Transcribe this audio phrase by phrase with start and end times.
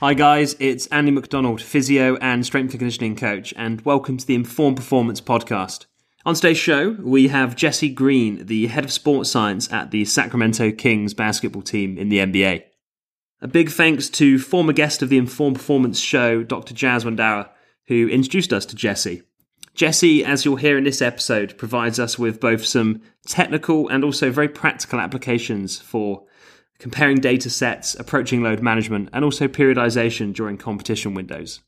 [0.00, 4.34] Hi, guys, it's Andy McDonald, physio and strength and conditioning coach, and welcome to the
[4.34, 5.84] Informed Performance podcast.
[6.24, 10.72] On today's show, we have Jesse Green, the head of sports science at the Sacramento
[10.72, 12.62] Kings basketball team in the NBA.
[13.42, 16.72] A big thanks to former guest of the Informed Performance show, Dr.
[16.72, 17.50] Jaz Wandara,
[17.88, 19.20] who introduced us to Jesse.
[19.74, 24.30] Jesse, as you'll hear in this episode, provides us with both some technical and also
[24.30, 26.24] very practical applications for
[26.80, 31.60] comparing data sets, approaching load management, and also periodization during competition windows.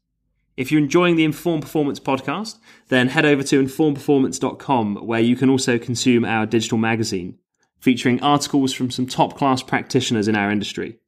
[0.57, 2.59] If you're enjoying the Inform Performance podcast,
[2.89, 7.39] then head over to informperformance.com where you can also consume our digital magazine
[7.79, 10.99] featuring articles from some top class practitioners in our industry.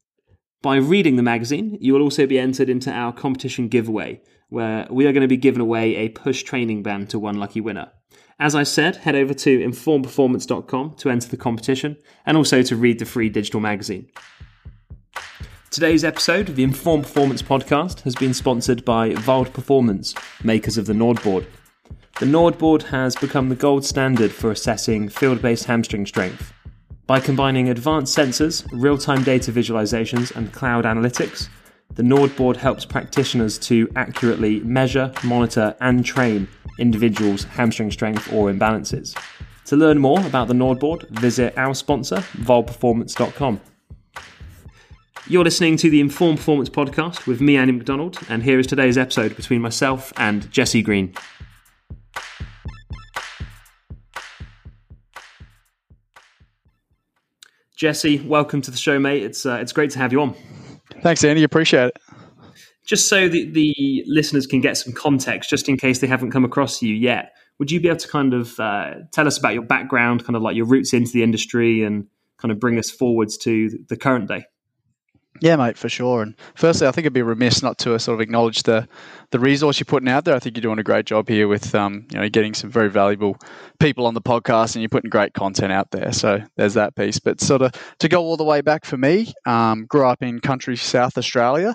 [0.61, 5.07] By reading the magazine, you will also be entered into our competition giveaway, where we
[5.07, 7.93] are going to be giving away a push training band to one lucky winner.
[8.41, 12.99] As I said, head over to informedperformance.com to enter the competition and also to read
[12.99, 14.09] the free digital magazine.
[15.71, 20.87] Today's episode of the Inform Performance podcast has been sponsored by Vald Performance, makers of
[20.87, 21.47] the NordBoard.
[22.21, 26.53] The NordBoard has become the gold standard for assessing field based hamstring strength.
[27.07, 31.49] By combining advanced sensors, real time data visualizations, and cloud analytics,
[31.95, 39.17] the NordBoard helps practitioners to accurately measure, monitor, and train individuals' hamstring strength or imbalances.
[39.67, 43.61] To learn more about the NordBoard, visit our sponsor, ValdPerformance.com.
[45.27, 48.99] You're listening to the Informed Performance Podcast with me, Andy McDonald, and here is today's
[48.99, 51.15] episode between myself and Jesse Green.
[57.77, 59.23] Jesse, welcome to the show, mate.
[59.23, 60.35] It's uh, it's great to have you on.
[61.05, 61.45] Thanks, Andy.
[61.45, 61.99] Appreciate it
[62.85, 66.45] just so that the listeners can get some context, just in case they haven't come
[66.45, 69.63] across you yet, would you be able to kind of uh, tell us about your
[69.63, 72.07] background, kind of like your roots into the industry, and
[72.39, 74.45] kind of bring us forwards to the current day?
[75.41, 76.23] Yeah, mate, for sure.
[76.23, 78.89] And firstly, I think it'd be remiss not to uh, sort of acknowledge the
[79.31, 80.37] the resource you're putting out there.
[80.37, 82.89] I think you're doing a great job here with um, you know getting some very
[82.89, 83.37] valuable
[83.81, 86.13] people on the podcast, and you're putting great content out there.
[86.13, 87.19] So there's that piece.
[87.19, 90.39] But sort of to go all the way back for me, um, grew up in
[90.41, 91.75] country South Australia.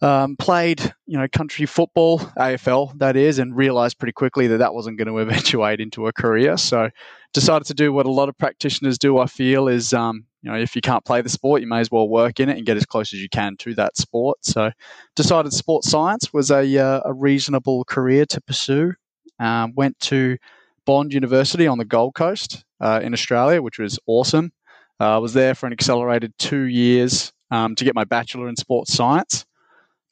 [0.00, 4.74] Um, played, you know, country football, AFL that is, and realised pretty quickly that that
[4.74, 6.56] wasn't going to eventuate into a career.
[6.56, 6.90] So,
[7.32, 9.18] decided to do what a lot of practitioners do.
[9.18, 11.90] I feel is, um, you know, if you can't play the sport, you may as
[11.90, 14.38] well work in it and get as close as you can to that sport.
[14.42, 14.70] So,
[15.14, 18.94] decided sports science was a uh, a reasonable career to pursue.
[19.38, 20.36] Um, went to
[20.84, 24.52] Bond University on the Gold Coast uh, in Australia, which was awesome.
[25.00, 28.56] I uh, was there for an accelerated two years um, to get my bachelor in
[28.56, 29.44] sports science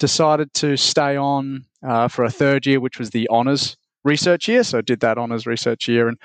[0.01, 4.65] decided to stay on uh, for a third year, which was the honours research year.
[4.65, 6.19] So did that honours research year, and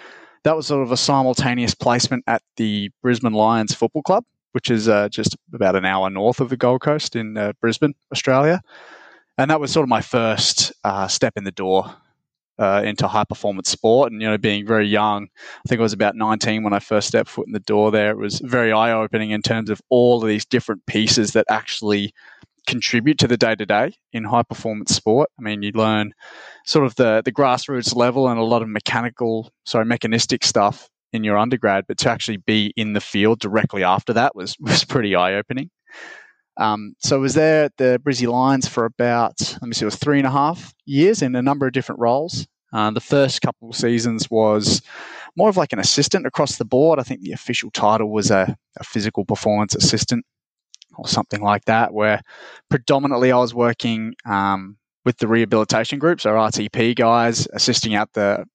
[0.46, 4.88] that was sort of a simultaneous placement at the Brisbane Lions Football Club, which is
[4.88, 8.62] uh, just about an hour north of the Gold Coast in uh, Brisbane, Australia.
[9.40, 11.96] And that was sort of my first uh, step in the door
[12.60, 14.12] uh, into high performance sport.
[14.12, 17.08] And, you know, being very young, I think I was about 19 when I first
[17.08, 18.12] stepped foot in the door there.
[18.12, 22.14] It was very eye opening in terms of all of these different pieces that actually
[22.66, 25.30] contribute to the day to day in high performance sport.
[25.40, 26.14] I mean, you learn
[26.66, 31.24] sort of the the grassroots level and a lot of mechanical, sorry, mechanistic stuff in
[31.24, 35.16] your undergrad, but to actually be in the field directly after that was was pretty
[35.16, 35.70] eye opening.
[36.58, 39.86] Um, so I was there at the Brizzy Lions for about let me see, it
[39.86, 42.48] was three and a half years in a number of different roles.
[42.74, 44.82] Uh, the first couple of seasons was
[45.38, 47.00] more of like an assistant across the board.
[47.00, 50.26] I think the official title was a, a physical performance assistant
[50.98, 52.22] or something like that, where
[52.70, 58.46] predominantly I was working um, with the rehabilitation groups, or RTP guys, assisting out the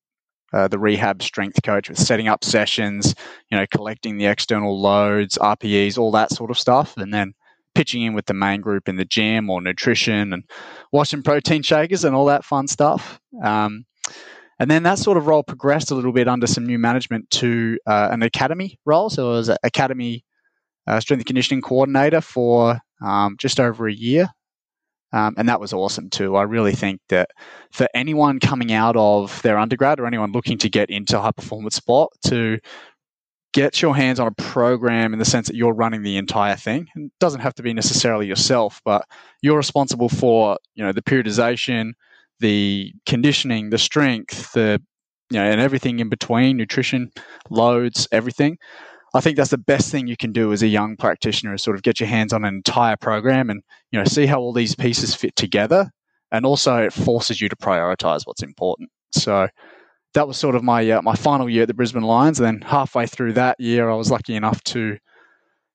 [0.53, 3.15] uh, the rehab strength coach with setting up sessions,
[3.49, 7.33] you know, collecting the external loads, RPEs, all that sort of stuff, and then
[7.73, 10.43] pitching in with the main group in the gym or nutrition and
[10.91, 13.19] watching protein shakers and all that fun stuff.
[13.41, 13.85] Um,
[14.59, 17.79] and then that sort of role progressed a little bit under some new management to
[17.87, 19.09] uh, an academy role.
[19.09, 20.23] So it was an academy
[20.87, 24.29] uh, strength and conditioning coordinator for um, just over a year.
[25.13, 26.37] Um, and that was awesome too.
[26.37, 27.31] I really think that
[27.71, 31.75] for anyone coming out of their undergrad or anyone looking to get into high performance
[31.75, 32.59] sport, to
[33.53, 36.87] get your hands on a program in the sense that you're running the entire thing.
[36.95, 39.05] It doesn't have to be necessarily yourself, but
[39.41, 41.91] you're responsible for you know the periodization,
[42.39, 44.81] the conditioning, the strength, the
[45.29, 47.11] you know, and everything in between, nutrition,
[47.49, 48.57] loads, everything.
[49.13, 51.75] I think that's the best thing you can do as a young practitioner is sort
[51.75, 53.61] of get your hands on an entire program and
[53.91, 55.91] you know see how all these pieces fit together,
[56.31, 58.89] and also it forces you to prioritize what's important.
[59.11, 59.47] So
[60.13, 62.39] that was sort of my uh, my final year at the Brisbane Lions.
[62.39, 64.97] And then halfway through that year, I was lucky enough to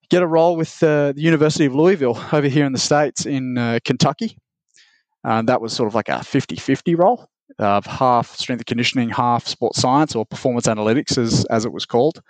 [0.09, 3.57] get a role with uh, the University of Louisville over here in the States in
[3.57, 4.37] uh, Kentucky.
[5.23, 7.29] Uh, that was sort of like a 50 50 role
[7.59, 11.85] of half strength and conditioning, half sports science or performance analytics, as, as it was
[11.85, 12.21] called.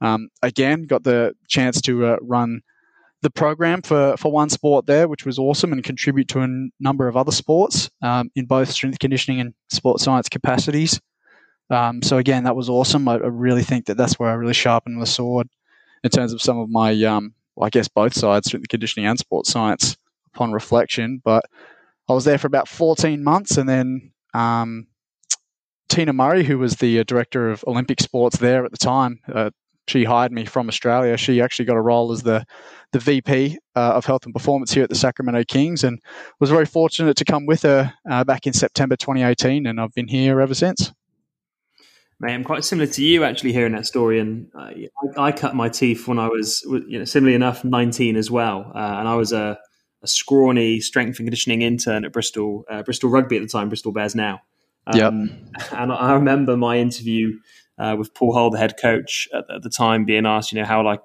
[0.00, 2.62] Um, again, got the chance to uh, run
[3.22, 6.72] the program for, for one sport there, which was awesome, and contribute to a n-
[6.80, 11.00] number of other sports um, in both strength conditioning and sports science capacities.
[11.68, 13.06] Um, so again, that was awesome.
[13.08, 15.48] I, I, really think that that's where I really sharpened the sword
[16.02, 19.18] in terms of some of my, um, well, I guess both sides, strength conditioning and
[19.18, 19.96] sports science,
[20.34, 21.20] upon reflection.
[21.24, 21.44] But
[22.08, 24.88] I was there for about 14 months, and then um,
[25.88, 29.50] Tina Murray, who was the uh, director of Olympic sports there at the time, uh,
[29.90, 31.16] she hired me from Australia.
[31.16, 32.46] She actually got a role as the
[32.92, 36.00] the VP uh, of Health and Performance here at the Sacramento Kings, and
[36.38, 40.08] was very fortunate to come with her uh, back in September 2018, and I've been
[40.08, 40.92] here ever since.
[42.18, 44.70] Mate, I'm quite similar to you actually hearing that story, and uh,
[45.18, 48.70] I, I, cut my teeth when I was, you know, similarly enough, 19 as well,
[48.74, 49.58] uh, and I was a,
[50.02, 53.92] a, scrawny strength and conditioning intern at Bristol uh, Bristol Rugby at the time, Bristol
[53.92, 54.40] Bears now.
[54.86, 55.12] Um, yep.
[55.72, 57.38] And I remember my interview
[57.80, 60.66] uh, with Paul Hull, the head coach at, at, the time, being asked, you know,
[60.66, 61.00] how like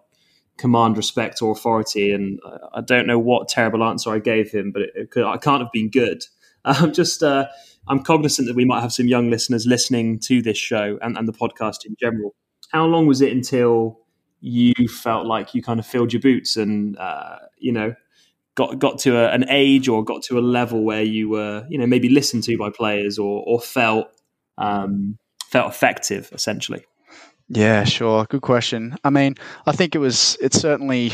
[0.57, 2.39] command respect or authority, and
[2.73, 5.61] I don't know what terrible answer I gave him, but it, it could, I can't
[5.61, 6.25] have been good.
[6.65, 7.47] I'm just uh,
[7.87, 11.27] I'm cognizant that we might have some young listeners listening to this show and, and
[11.27, 12.35] the podcast in general.
[12.71, 13.99] How long was it until
[14.41, 17.95] you felt like you kind of filled your boots and uh, you know
[18.55, 21.77] got got to a, an age or got to a level where you were you
[21.77, 24.07] know maybe listened to by players or or felt
[24.57, 25.17] um,
[25.55, 26.83] felt effective essentially?
[27.47, 28.25] Yeah, sure.
[28.25, 28.97] Good question.
[29.05, 29.35] I mean,
[29.65, 31.13] I think it was it's certainly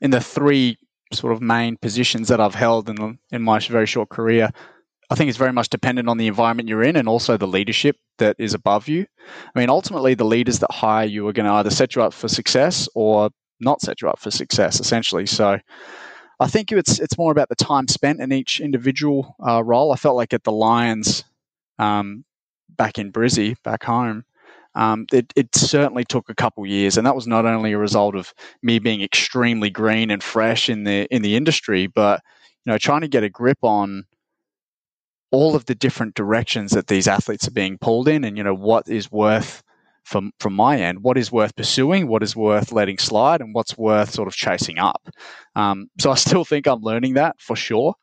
[0.00, 0.76] in the three
[1.12, 4.50] sort of main positions that I've held in in my very short career.
[5.10, 7.96] I think it's very much dependent on the environment you're in and also the leadership
[8.18, 9.04] that is above you.
[9.54, 12.14] I mean, ultimately, the leaders that hire you are going to either set you up
[12.14, 15.26] for success or not set you up for success, essentially.
[15.26, 15.58] So,
[16.38, 19.92] I think it's it's more about the time spent in each individual uh, role.
[19.92, 21.24] I felt like at the Lions,
[21.78, 22.24] um,
[22.76, 24.24] back in Brizzy, back home,
[24.74, 28.14] um, it, it, certainly took a couple years, and that was not only a result
[28.14, 28.32] of
[28.62, 32.20] me being extremely green and fresh in the in the industry, but
[32.64, 34.04] you know, trying to get a grip on
[35.30, 38.54] all of the different directions that these athletes are being pulled in, and you know
[38.54, 39.62] what is worth
[40.04, 43.76] from from my end, what is worth pursuing, what is worth letting slide, and what's
[43.76, 45.08] worth sort of chasing up.
[45.54, 47.94] Um, so I still think I'm learning that for sure.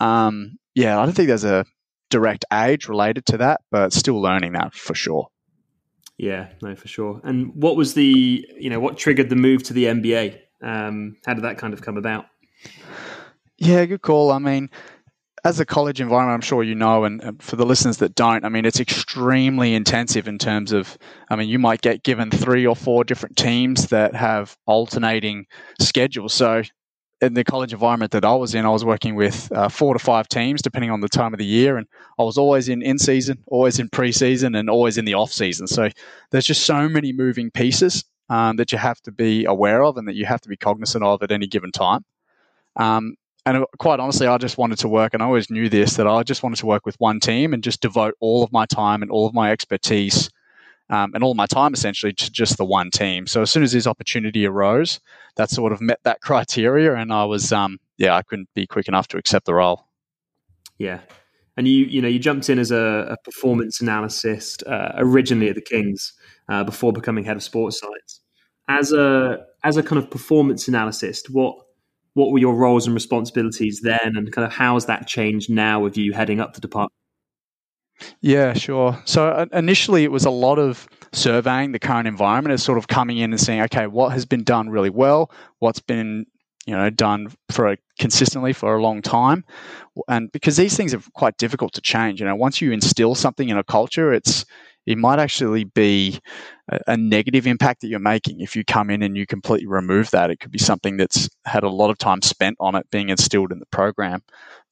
[0.00, 1.64] Um, yeah, I don't think there's a
[2.10, 5.28] direct age related to that, but still learning that for sure.
[6.18, 7.20] Yeah, no, for sure.
[7.24, 10.38] And what was the you know what triggered the move to the NBA?
[10.62, 12.26] Um, how did that kind of come about?
[13.56, 14.30] Yeah, good call.
[14.30, 14.68] I mean,
[15.44, 18.48] as a college environment, I'm sure you know, and for the listeners that don't, I
[18.48, 20.98] mean, it's extremely intensive in terms of,
[21.30, 25.46] I mean, you might get given three or four different teams that have alternating
[25.80, 26.34] schedules.
[26.34, 26.62] So,
[27.20, 29.98] in the college environment that I was in, I was working with uh, four to
[29.98, 31.86] five teams, depending on the time of the year, and
[32.18, 35.66] I was always in in season, always in preseason, and always in the off season.
[35.66, 35.90] So,
[36.30, 40.08] there's just so many moving pieces um, that you have to be aware of and
[40.08, 42.04] that you have to be cognizant of at any given time.
[42.76, 46.06] Um, and quite honestly, I just wanted to work, and I always knew this that
[46.06, 49.02] I just wanted to work with one team and just devote all of my time
[49.02, 50.30] and all of my expertise
[50.90, 53.26] um, and all my time essentially to just the one team.
[53.26, 55.00] So as soon as this opportunity arose,
[55.36, 58.88] that sort of met that criteria, and I was, um, yeah, I couldn't be quick
[58.88, 59.86] enough to accept the role.
[60.78, 61.00] Yeah,
[61.56, 65.54] and you, you know, you jumped in as a, a performance analyst uh, originally at
[65.54, 66.12] the Kings
[66.48, 68.20] uh, before becoming head of sports science.
[68.68, 71.56] As a as a kind of performance analyst, what
[72.14, 75.80] what were your roles and responsibilities then, and kind of how has that changed now
[75.80, 76.92] with you heading up the department?
[78.20, 79.00] Yeah, sure.
[79.04, 82.88] So uh, initially, it was a lot of surveying the current environment, as sort of
[82.88, 86.26] coming in and saying, okay, what has been done really well, what's been
[86.66, 89.44] you know done for a, consistently for a long time,
[90.08, 92.20] and because these things are quite difficult to change.
[92.20, 94.44] You know, once you instill something in a culture, it's
[94.86, 96.18] it might actually be
[96.70, 100.10] a, a, negative impact that you're making if you come in and you completely remove
[100.10, 100.30] that.
[100.30, 103.52] It could be something that's had a lot of time spent on it being instilled
[103.52, 104.22] in the program.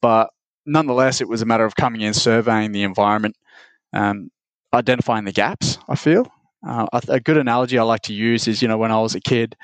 [0.00, 0.30] But
[0.68, 3.36] nonetheless, it was a matter of coming in, surveying the environment,
[3.92, 4.30] um,
[4.72, 6.30] identifying the gaps, I feel.
[6.66, 9.14] Uh, a, a good analogy I like to use is, you know, when I was
[9.14, 9.56] a kid,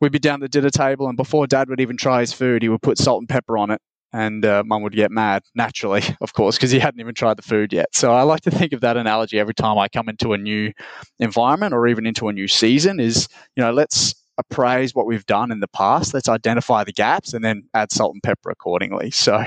[0.00, 2.62] we'd be down at the dinner table, and before dad would even try his food,
[2.62, 3.80] he would put salt and pepper on it
[4.12, 7.42] and uh, mum would get mad naturally of course because he hadn't even tried the
[7.42, 10.32] food yet so i like to think of that analogy every time i come into
[10.32, 10.72] a new
[11.18, 15.50] environment or even into a new season is you know let's appraise what we've done
[15.50, 19.44] in the past let's identify the gaps and then add salt and pepper accordingly so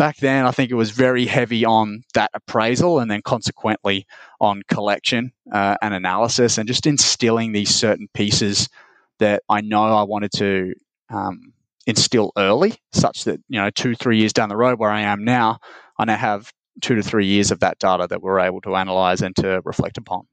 [0.00, 4.06] back then i think it was very heavy on that appraisal and then consequently
[4.40, 8.68] on collection uh, and analysis and just instilling these certain pieces
[9.20, 10.74] that I know I wanted to
[11.08, 11.52] um,
[11.86, 15.24] instill early, such that you know two three years down the road where I am
[15.24, 15.60] now,
[15.96, 19.22] I now have two to three years of that data that we're able to analyze
[19.22, 20.26] and to reflect upon.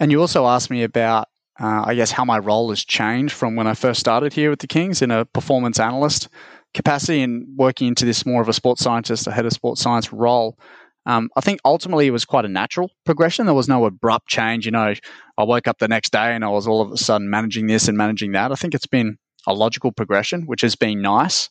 [0.00, 1.28] And you also asked me about,
[1.60, 4.60] uh, I guess, how my role has changed from when I first started here with
[4.60, 6.28] the Kings in a performance analyst
[6.74, 10.12] capacity and working into this more of a sports scientist, a head of sports science
[10.12, 10.58] role.
[11.06, 13.46] Um, I think ultimately it was quite a natural progression.
[13.46, 14.64] There was no abrupt change.
[14.64, 14.94] You know,
[15.38, 17.88] I woke up the next day and I was all of a sudden managing this
[17.88, 18.52] and managing that.
[18.52, 21.50] I think it's been a logical progression, which has been nice.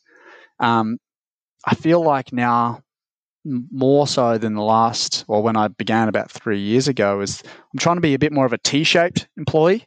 [0.60, 0.98] Um,
[1.65, 2.82] I feel like now
[3.46, 7.80] more so than the last, or when I began about three years ago, is I'm
[7.80, 9.86] trying to be a bit more of a T-shaped employee.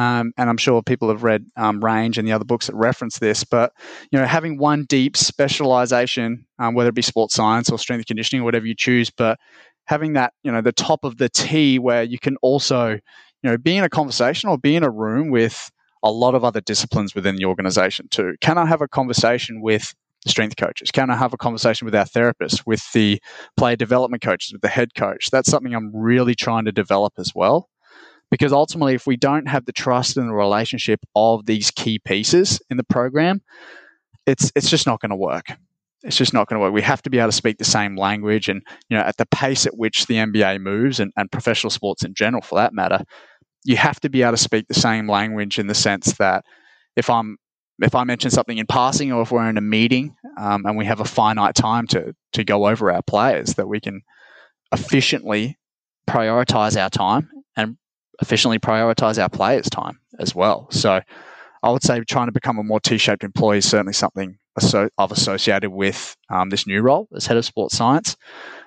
[0.00, 3.18] Um, and I'm sure people have read um, Range and the other books that reference
[3.18, 3.44] this.
[3.44, 3.74] But
[4.10, 8.06] you know, having one deep specialization, um, whether it be sports science or strength and
[8.06, 9.38] conditioning, or whatever you choose, but
[9.84, 13.00] having that, you know, the top of the T where you can also, you
[13.42, 15.70] know, be in a conversation or be in a room with
[16.02, 18.36] a lot of other disciplines within the organization too.
[18.40, 19.94] Can I have a conversation with
[20.26, 20.90] strength coaches?
[20.90, 23.20] Can I have a conversation with our therapists, with the
[23.58, 25.30] player development coaches, with the head coach?
[25.30, 27.69] That's something I'm really trying to develop as well.
[28.30, 32.60] Because ultimately, if we don't have the trust and the relationship of these key pieces
[32.70, 33.42] in the program,
[34.26, 35.46] it's it's just not going to work.
[36.02, 36.72] It's just not going to work.
[36.72, 39.26] We have to be able to speak the same language, and you know, at the
[39.26, 43.02] pace at which the NBA moves, and, and professional sports in general, for that matter,
[43.64, 46.44] you have to be able to speak the same language in the sense that
[46.96, 47.36] if I'm
[47.82, 50.84] if I mention something in passing or if we're in a meeting um, and we
[50.84, 54.02] have a finite time to, to go over our players, that we can
[54.70, 55.58] efficiently
[56.06, 57.30] prioritize our time
[58.20, 60.68] efficiently prioritize our players' time as well.
[60.70, 61.00] So
[61.62, 64.38] I would say trying to become a more T-shaped employee is certainly something
[64.98, 68.16] I've associated with um, this new role as head of sports science.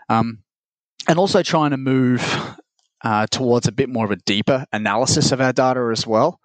[0.10, 0.40] Um,
[1.08, 2.24] and also trying to move
[3.04, 6.40] uh, towards a bit more of a deeper analysis of our data as well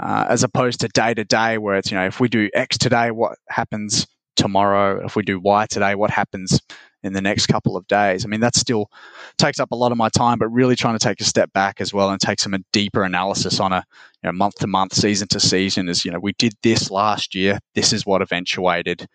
[0.00, 2.78] uh, as opposed to day to day, where it's, you know, if we do X
[2.78, 5.04] today, what happens tomorrow?
[5.04, 6.60] If we do Y today, what happens
[7.02, 8.24] in the next couple of days?
[8.24, 8.90] I mean, that still
[9.38, 11.80] takes up a lot of my time, but really trying to take a step back
[11.80, 13.84] as well and take some a deeper analysis on a
[14.32, 17.58] month to month, season to season is, you know, we did this last year.
[17.74, 19.06] This is what eventuated.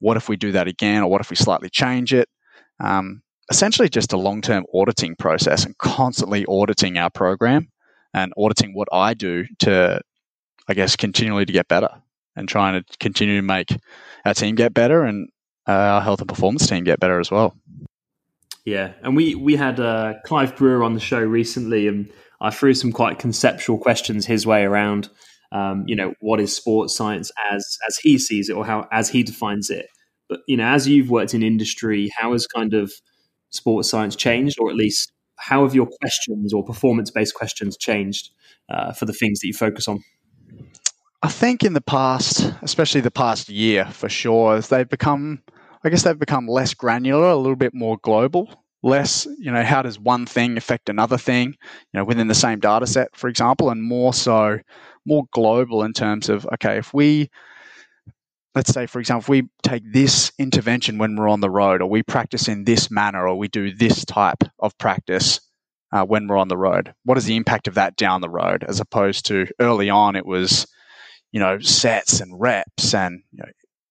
[0.00, 2.28] What if we do that again, or what if we slightly change it?
[2.80, 7.70] Um, essentially, just a long term auditing process and constantly auditing our program
[8.12, 10.00] and auditing what I do to
[10.68, 11.90] I guess, continually to get better
[12.36, 13.68] and trying to continue to make
[14.24, 15.28] our team get better and
[15.68, 17.56] uh, our health and performance team get better as well.
[18.64, 22.74] Yeah, and we we had uh, Clive Brewer on the show recently, and I threw
[22.74, 25.08] some quite conceptual questions his way around.
[25.50, 29.08] Um, you know, what is sports science as as he sees it, or how as
[29.08, 29.86] he defines it.
[30.28, 32.92] But you know, as you've worked in industry, how has kind of
[33.50, 38.30] sports science changed, or at least how have your questions or performance based questions changed
[38.68, 40.00] uh, for the things that you focus on?
[41.24, 45.42] I think in the past, especially the past year for sure, they've become,
[45.84, 48.52] I guess they've become less granular, a little bit more global.
[48.82, 52.58] Less, you know, how does one thing affect another thing, you know, within the same
[52.58, 54.58] data set, for example, and more so,
[55.06, 57.30] more global in terms of, okay, if we,
[58.56, 61.88] let's say, for example, if we take this intervention when we're on the road, or
[61.88, 65.40] we practice in this manner, or we do this type of practice
[65.92, 68.64] uh, when we're on the road, what is the impact of that down the road?
[68.66, 70.66] As opposed to early on, it was,
[71.32, 73.50] you know, sets and reps and you know,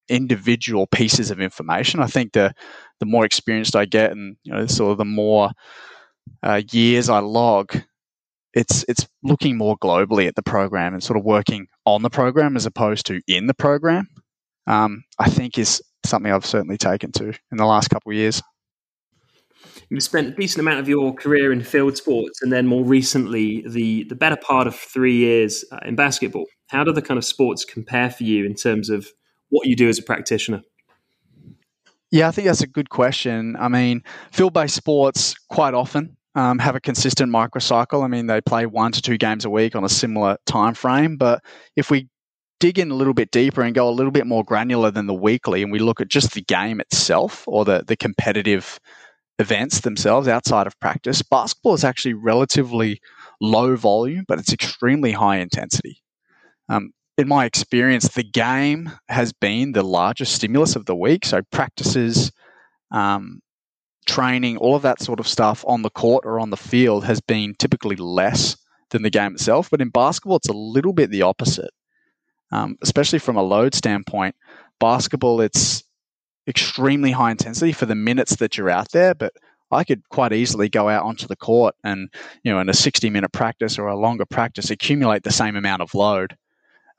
[0.10, 2.00] individual pieces of information.
[2.00, 2.54] I think the
[3.00, 5.52] the more experienced I get, and you know, sort of the more
[6.44, 7.82] uh, years I log,
[8.54, 12.56] it's it's looking more globally at the program and sort of working on the program
[12.56, 14.08] as opposed to in the program.
[14.68, 18.42] Um, I think is something I've certainly taken to in the last couple of years.
[19.90, 23.64] You've spent a decent amount of your career in field sports, and then more recently,
[23.68, 26.46] the the better part of three years uh, in basketball.
[26.72, 29.10] How do the kind of sports compare for you in terms of
[29.50, 30.62] what you do as a practitioner?
[32.12, 33.58] Yeah, I think that's a good question.
[33.60, 38.06] I mean, field based sports quite often um, have a consistent microcycle.
[38.06, 41.18] I mean, they play one to two games a week on a similar time frame.
[41.18, 41.44] But
[41.76, 42.08] if we
[42.62, 45.14] dig in a little bit deeper and go a little bit more granular than the
[45.14, 48.80] weekly, and we look at just the game itself or the the competitive
[49.40, 53.02] events themselves outside of practice, basketball is actually relatively
[53.42, 56.02] low volume, but it's extremely high intensity.
[56.70, 61.26] Um, in my experience, the game has been the largest stimulus of the week.
[61.26, 62.32] So practices,
[62.92, 63.42] um,
[64.06, 67.22] training, all of that sort of stuff on the court or on the field has
[67.22, 68.58] been typically less
[68.90, 69.70] than the game itself.
[69.70, 71.72] But in basketball, it's a little bit the opposite,
[72.52, 74.36] um, especially from a load standpoint.
[74.80, 75.84] Basketball, it's
[76.48, 79.34] extremely high intensity for the minutes that you're out there, but
[79.72, 82.10] I could quite easily go out onto the court and,
[82.44, 85.82] you know, in a 60 minute practice or a longer practice, accumulate the same amount
[85.82, 86.36] of load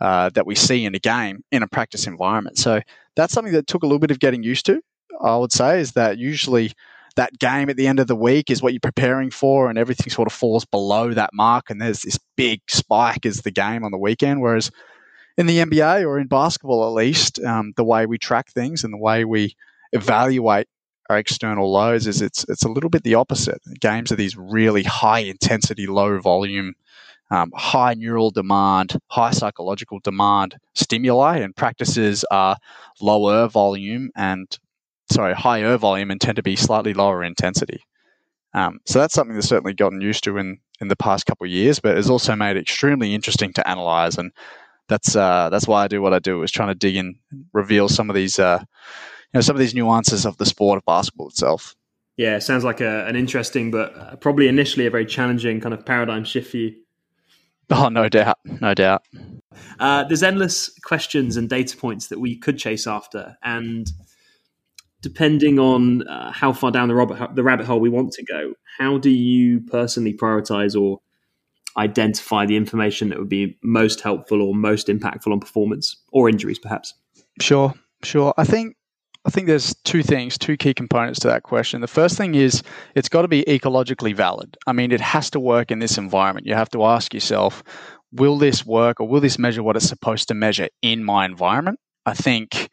[0.02, 2.58] uh, that we see in a game in a practice environment.
[2.58, 2.80] So
[3.14, 4.82] that's something that took a little bit of getting used to.
[5.22, 6.72] I would say is that usually
[7.14, 10.10] that game at the end of the week is what you're preparing for, and everything
[10.10, 13.92] sort of falls below that mark, and there's this big spike as the game on
[13.92, 14.40] the weekend.
[14.40, 14.72] Whereas
[15.38, 18.92] in the NBA or in basketball, at least, um, the way we track things and
[18.92, 19.54] the way we
[19.92, 20.66] evaluate
[21.10, 23.60] our external loads is it's it's a little bit the opposite.
[23.78, 26.74] Games are these really high intensity, low volume,
[27.32, 32.56] um, high neural demand, high psychological demand stimuli, and practices are
[33.00, 34.58] lower volume and
[35.10, 37.82] sorry higher volume and tend to be slightly lower intensity.
[38.54, 41.50] Um, so that's something that's certainly gotten used to in in the past couple of
[41.50, 44.30] years, but has also made it extremely interesting to analyze and
[44.88, 47.16] that's uh, that's why I do what I do is trying to dig in,
[47.54, 50.84] reveal some of these uh, you know some of these nuances of the sport of
[50.84, 51.74] basketball itself.
[52.18, 55.86] Yeah, sounds like a, an interesting, but uh, probably initially a very challenging kind of
[55.86, 56.74] paradigm shift for you.
[57.70, 59.02] Oh, no doubt, no doubt.
[59.78, 63.86] Uh, there's endless questions and data points that we could chase after, and
[65.00, 68.54] depending on uh, how far down the rabbit, the rabbit hole we want to go,
[68.78, 71.00] how do you personally prioritize or
[71.76, 76.58] identify the information that would be most helpful or most impactful on performance or injuries,
[76.58, 76.94] perhaps?
[77.40, 78.34] Sure, sure.
[78.36, 78.76] I think
[79.24, 81.80] I think there's two things, two key components to that question.
[81.80, 82.62] The first thing is
[82.94, 84.56] it's got to be ecologically valid.
[84.66, 86.46] I mean, it has to work in this environment.
[86.46, 87.62] You have to ask yourself,
[88.10, 91.78] will this work or will this measure what it's supposed to measure in my environment?
[92.04, 92.68] I think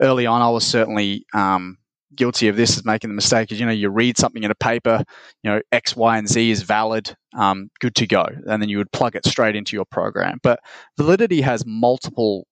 [0.00, 1.76] early on, I was certainly um,
[2.14, 4.54] guilty of this is making the mistake is you know you read something in a
[4.56, 5.04] paper
[5.42, 8.78] you know x y and z is valid um, good to go and then you
[8.78, 10.58] would plug it straight into your program but
[10.96, 12.46] validity has multiple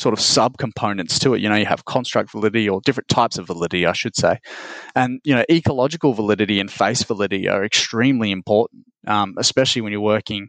[0.00, 3.38] sort of sub components to it you know you have construct validity or different types
[3.38, 4.38] of validity i should say
[4.94, 10.00] and you know ecological validity and face validity are extremely important um, especially when you're
[10.00, 10.48] working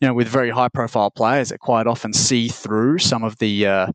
[0.00, 3.66] you know with very high profile players that quite often see through some of the
[3.66, 3.86] uh,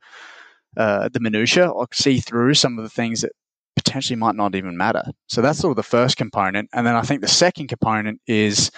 [0.77, 3.31] uh, the minutia or see through some of the things that
[3.75, 5.03] potentially might not even matter.
[5.27, 6.69] So that's sort of the first component.
[6.73, 8.71] And then I think the second component is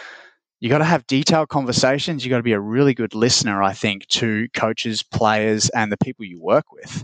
[0.64, 2.24] you got to have detailed conversations.
[2.24, 5.98] You got to be a really good listener, I think, to coaches, players, and the
[5.98, 7.04] people you work with.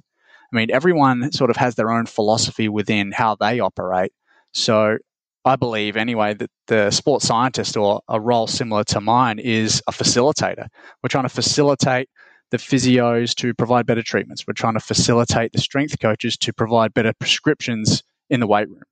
[0.53, 4.13] I mean, everyone sort of has their own philosophy within how they operate.
[4.53, 4.99] So
[5.43, 9.91] I believe, anyway, that the sports scientist or a role similar to mine is a
[9.91, 10.67] facilitator.
[11.03, 12.07] We're trying to facilitate
[12.51, 14.47] the physios to provide better treatments.
[14.47, 18.83] We're trying to facilitate the strength coaches to provide better prescriptions in the weight room.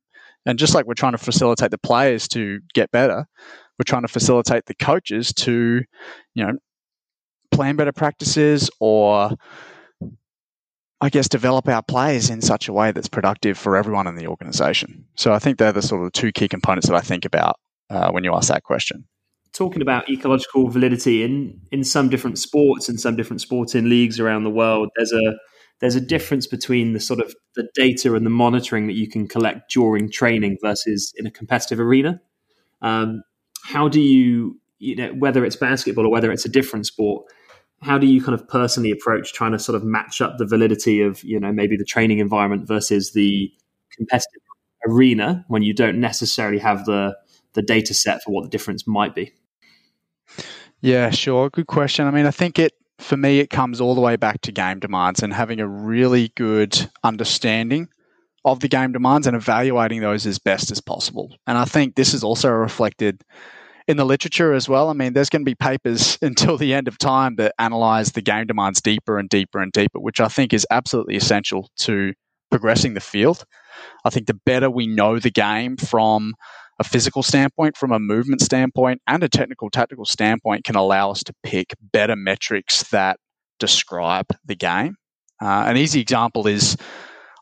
[0.46, 3.28] And just like we're trying to facilitate the players to get better,
[3.78, 5.82] we're trying to facilitate the coaches to,
[6.34, 6.54] you know,
[7.52, 9.32] plan better practices or
[11.00, 14.28] I guess develop our players in such a way that's productive for everyone in the
[14.28, 15.06] organization.
[15.16, 17.60] So I think they're the sort of two key components that I think about
[17.90, 19.06] uh, when you ask that question
[19.58, 24.44] talking about ecological validity in in some different sports and some different sporting leagues around
[24.44, 25.36] the world there's a
[25.80, 29.28] there's a difference between the sort of the data and the monitoring that you can
[29.28, 32.22] collect during training versus in a competitive arena
[32.82, 33.24] um,
[33.68, 37.26] how do you you know whether it's basketball or whether it's a different sport
[37.82, 41.02] how do you kind of personally approach trying to sort of match up the validity
[41.02, 43.52] of you know maybe the training environment versus the
[43.96, 44.42] competitive
[44.88, 47.16] arena when you don't necessarily have the
[47.54, 49.34] the data set for what the difference might be?
[50.82, 51.50] Yeah, sure.
[51.50, 52.06] Good question.
[52.06, 54.80] I mean, I think it for me it comes all the way back to game
[54.80, 57.90] demands and having a really good understanding
[58.46, 61.36] of the game demands and evaluating those as best as possible.
[61.48, 63.24] And I think this is also reflected
[63.88, 64.90] in the literature as well.
[64.90, 68.22] I mean, there's going to be papers until the end of time that analyze the
[68.22, 72.14] game demands deeper and deeper and deeper, which I think is absolutely essential to
[72.50, 73.44] progressing the field.
[74.06, 76.34] I think the better we know the game from
[76.80, 81.24] a physical standpoint, from a movement standpoint, and a technical tactical standpoint can allow us
[81.24, 83.18] to pick better metrics that
[83.60, 84.96] describe the game.
[85.42, 86.78] Uh, an easy example is,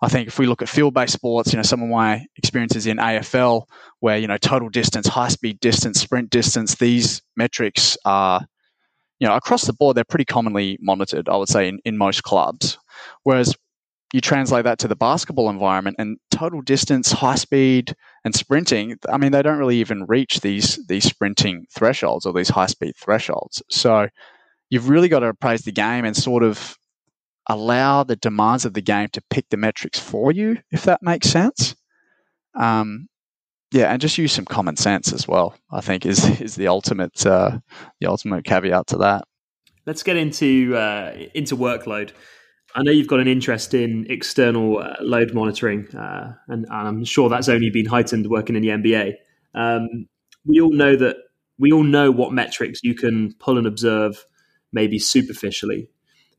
[0.01, 2.97] I think, if we look at field-based sports, you know, some of my experiences in
[2.97, 3.63] AFL,
[3.99, 8.45] where you know, total distance, high-speed distance, sprint distance, these metrics are,
[9.19, 11.29] you know, across the board, they're pretty commonly monitored.
[11.29, 12.77] I would say in, in most clubs.
[13.23, 13.55] Whereas
[14.13, 18.97] you translate that to the basketball environment and total distance, high speed, and sprinting.
[19.09, 22.95] I mean, they don't really even reach these these sprinting thresholds or these high speed
[22.97, 23.61] thresholds.
[23.69, 24.07] So
[24.69, 26.77] you've really got to appraise the game and sort of
[27.47, 31.29] allow the demands of the game to pick the metrics for you, if that makes
[31.29, 31.75] sense.
[32.55, 33.07] Um,
[33.71, 35.55] yeah, and just use some common sense as well.
[35.71, 37.59] I think is is the ultimate uh,
[37.99, 39.25] the ultimate caveat to that.
[39.85, 42.11] Let's get into uh, into workload.
[42.75, 47.05] I know you've got an interest in external uh, load monitoring, uh, and, and, I'm
[47.05, 49.13] sure that's only been heightened working in the NBA.
[49.53, 50.07] Um,
[50.45, 51.15] we all know that
[51.57, 54.25] we all know what metrics you can pull and observe,
[54.73, 55.89] maybe superficially,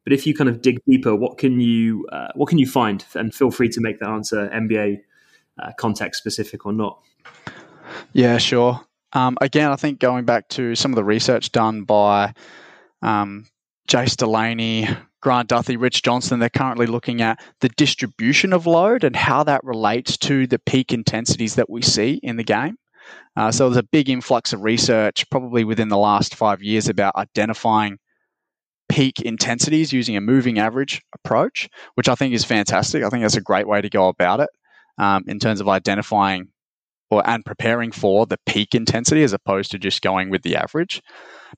[0.07, 3.05] But if you kind of dig deeper, what can you uh, what can you find?
[3.17, 5.01] And feel free to make that answer NBA
[5.61, 7.01] uh, context specific or not.
[8.13, 8.81] Yeah, sure.
[9.15, 12.35] Um, again, I think going back to some of the research done by
[13.03, 13.47] um,
[13.89, 14.89] Jace Delaney,
[15.23, 19.65] Grant Duthie, Rich Johnston, they're currently looking at the distribution of load and how that
[19.65, 22.77] relates to the peak intensities that we see in the game.
[23.35, 27.17] Uh, so there's a big influx of research, probably within the last five years, about
[27.17, 27.99] identifying
[28.89, 33.03] peak intensities using a moving average approach, which I think is fantastic.
[33.03, 34.51] I think that's a great way to go about it
[34.99, 36.49] um, in terms of identifying
[37.11, 41.03] or and preparing for the peak intensity as opposed to just going with the average.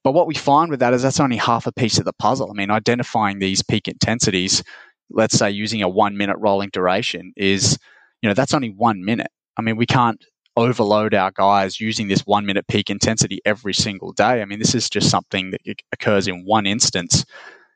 [0.04, 2.50] But what we find with that is that's only half a piece of the puzzle.
[2.50, 4.62] I mean, identifying these peak intensities,
[5.10, 7.78] let's say using a one minute rolling duration, is
[8.22, 9.30] you know that's only one minute.
[9.56, 10.22] I mean, we can't
[10.58, 14.42] overload our guys using this one minute peak intensity every single day.
[14.42, 15.60] I mean, this is just something that
[15.92, 17.24] occurs in one instance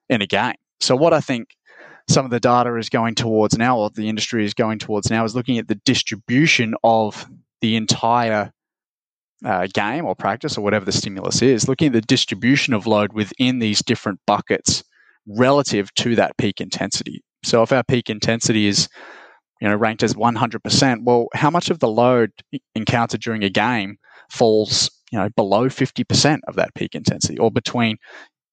[0.09, 0.57] in a game.
[0.81, 1.51] So, what I think
[2.09, 5.25] some of the data is going towards now, or the industry is going towards now,
[5.25, 7.27] is looking at the distribution of
[7.61, 8.53] the entire
[9.45, 13.13] uh, game or practice or whatever the stimulus is, looking at the distribution of load
[13.13, 14.83] within these different buckets
[15.27, 17.23] relative to that peak intensity.
[17.45, 18.89] So if our peak intensity is
[19.63, 22.33] you know ranked as 100%, well, how much of the load
[22.75, 23.97] encountered during a game
[24.29, 27.97] falls you know below 50% of that peak intensity or between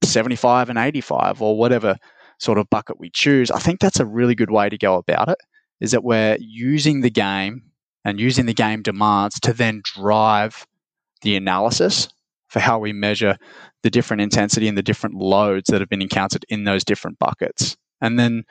[0.04, 1.95] 75 and 85 or whatever
[2.38, 3.50] sort of bucket we choose.
[3.50, 5.39] I think that's a really good way to go about it
[5.82, 7.63] is that we're using the game
[8.06, 10.67] and using the game demands to then drive
[11.24, 12.08] the analysis
[12.50, 13.36] for how we measure
[13.82, 17.76] the different intensity and the different loads that have been encountered in those different buckets.
[18.00, 18.43] And then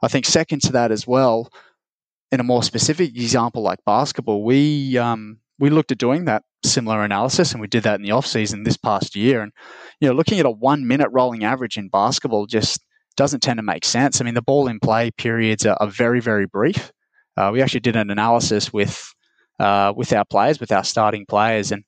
[0.00, 1.50] I think second to that as well,
[2.32, 7.04] in a more specific example like basketball, we um, we looked at doing that similar
[7.04, 9.42] analysis and we did that in the off season this past year.
[9.42, 9.52] And
[10.00, 12.80] you know, looking at a one minute rolling average in basketball just
[13.16, 14.20] doesn't tend to make sense.
[14.20, 16.92] I mean, the ball in play periods are, are very, very brief.
[17.36, 19.12] Uh, we actually did an analysis with
[19.60, 21.84] uh, with our players, with our starting players, and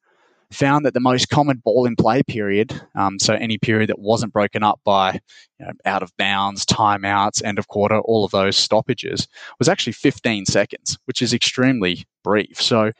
[0.51, 4.33] found that the most common ball in play period, um, so any period that wasn't
[4.33, 5.21] broken up by
[5.59, 9.27] you know, out of bounds, timeouts, end of quarter, all of those stoppages,
[9.59, 12.61] was actually 15 seconds, which is extremely brief.
[12.61, 12.93] So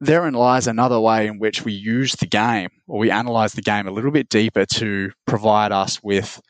[0.00, 3.86] therein lies another way in which we use the game or we analyze the game
[3.86, 6.40] a little bit deeper to provide us with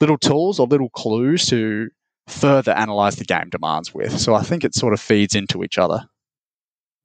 [0.00, 1.88] little tools or little clues to
[2.28, 4.18] further analyze the game demands with.
[4.18, 6.04] So I think it sort of feeds into each other.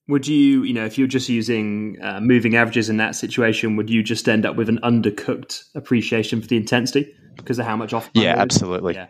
[0.07, 3.89] Would you, you know, if you're just using uh, moving averages in that situation, would
[3.89, 7.93] you just end up with an undercooked appreciation for the intensity because of how much
[7.93, 8.09] off?
[8.13, 8.93] Yeah, absolutely.
[8.93, 9.07] Yeah,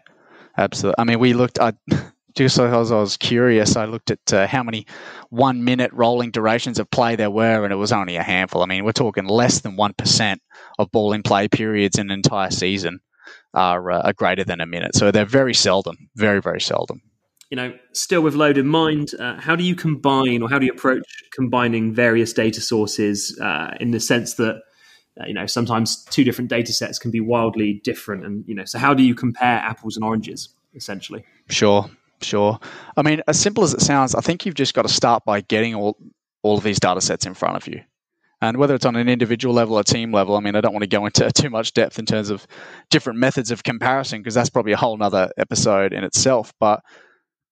[0.57, 0.95] absolutely.
[0.99, 1.59] I mean, we looked.
[1.59, 1.73] I,
[2.35, 4.85] just because I was curious, I looked at uh, how many
[5.29, 8.61] one minute rolling durations of play there were, and it was only a handful.
[8.61, 10.37] I mean, we're talking less than 1%
[10.77, 12.99] of ball in play periods in an entire season
[13.53, 14.95] are, uh, are greater than a minute.
[14.95, 17.01] So they're very seldom, very, very seldom.
[17.49, 20.65] You know, still with load in mind, uh, how do you combine or how do
[20.65, 24.61] you approach combining various data sources uh, in the sense that,
[25.21, 28.25] uh, you know, sometimes two different data sets can be wildly different?
[28.25, 31.23] And, you know, so how do you compare apples and oranges, essentially?
[31.49, 31.89] Sure,
[32.21, 32.59] sure.
[32.97, 35.41] I mean, as simple as it sounds, I think you've just got to start by
[35.41, 35.97] getting all,
[36.41, 37.81] all of these data sets in front of you.
[38.41, 40.83] And whether it's on an individual level or team level, I mean, I don't want
[40.83, 42.45] to go into too much depth in terms of
[42.89, 46.53] different methods of comparison because that's probably a whole other episode in itself.
[46.59, 46.81] But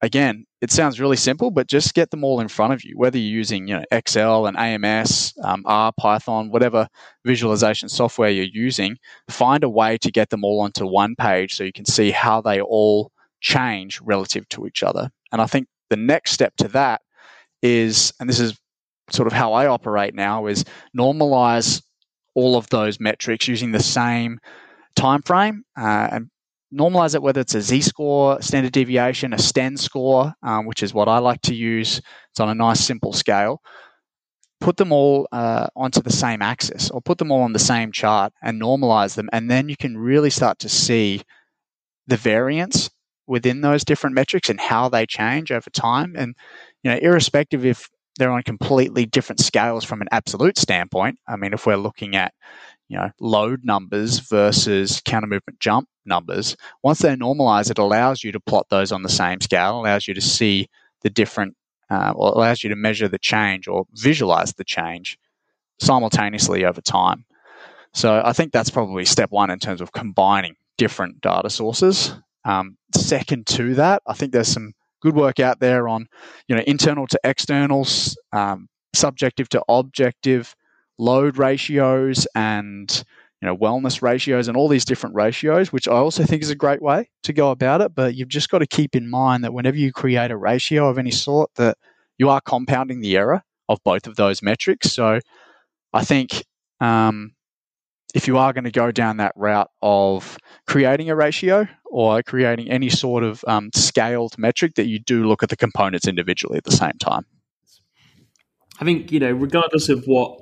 [0.04, 3.18] again, it sounds really simple, but just get them all in front of you, whether
[3.18, 6.88] you're using you know, Excel and AMS, um, R, Python, whatever
[7.26, 8.98] visualization software you're using,
[9.30, 12.42] find a way to get them all onto one page so you can see how
[12.42, 15.10] they all change relative to each other.
[15.32, 17.02] And I think the next step to that
[17.62, 18.60] is, and this is
[19.10, 20.66] sort of how I operate now is
[20.98, 21.82] normalize
[22.36, 24.40] all of those metrics using the same
[24.96, 26.30] time frame uh, and
[26.74, 31.08] normalize it whether it's a z-score standard deviation a sten score um, which is what
[31.08, 32.02] i like to use.
[32.32, 33.62] It's on a nice simple scale.
[34.60, 37.92] Put them all uh, onto the same axis or put them all on the same
[37.92, 39.30] chart and normalize them.
[39.34, 41.22] And then you can really start to see
[42.08, 42.90] the variance
[43.28, 46.16] within those different metrics and how they change over time.
[46.18, 46.36] And
[46.84, 51.18] you know irrespective if they're on completely different scales from an absolute standpoint.
[51.28, 52.34] I mean, if we're looking at
[52.88, 58.32] you know load numbers versus counter movement jump numbers, once they're normalized, it allows you
[58.32, 60.68] to plot those on the same scale, allows you to see
[61.02, 61.56] the different,
[61.90, 65.18] uh, or allows you to measure the change or visualize the change
[65.80, 67.26] simultaneously over time.
[67.94, 72.14] So I think that's probably step one in terms of combining different data sources.
[72.46, 76.08] Um, second to that, I think there's some good work out there on
[76.48, 80.56] you know internal to externals, um, subjective to objective
[80.98, 83.04] load ratios, and
[83.42, 86.56] you know, wellness ratios and all these different ratios, which I also think is a
[86.56, 87.94] great way to go about it.
[87.94, 90.98] But you've just got to keep in mind that whenever you create a ratio of
[90.98, 91.78] any sort, that
[92.18, 94.94] you are compounding the error of both of those metrics.
[94.94, 95.20] So
[95.92, 96.46] I think
[96.80, 97.34] um,
[98.16, 102.70] if you are going to go down that route of creating a ratio or creating
[102.70, 106.64] any sort of um, scaled metric, that you do look at the components individually at
[106.64, 107.26] the same time.
[108.80, 110.40] I think you know, regardless of what